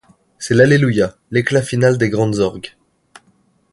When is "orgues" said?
2.39-2.73